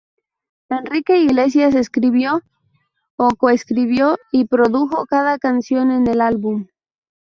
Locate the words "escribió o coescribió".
1.75-4.17